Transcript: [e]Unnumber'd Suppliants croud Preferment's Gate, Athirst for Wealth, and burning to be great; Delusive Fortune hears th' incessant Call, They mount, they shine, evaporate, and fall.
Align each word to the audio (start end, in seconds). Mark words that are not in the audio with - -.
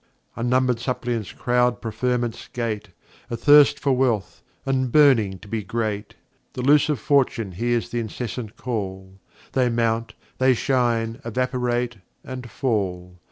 [e]Unnumber'd 0.35 0.79
Suppliants 0.79 1.31
croud 1.31 1.79
Preferment's 1.79 2.47
Gate, 2.47 2.89
Athirst 3.29 3.77
for 3.79 3.93
Wealth, 3.95 4.41
and 4.65 4.91
burning 4.91 5.37
to 5.37 5.47
be 5.47 5.63
great; 5.63 6.15
Delusive 6.53 6.99
Fortune 6.99 7.51
hears 7.51 7.89
th' 7.91 8.01
incessant 8.01 8.57
Call, 8.57 9.19
They 9.51 9.69
mount, 9.69 10.15
they 10.39 10.55
shine, 10.55 11.21
evaporate, 11.23 11.97
and 12.23 12.49
fall. 12.49 13.19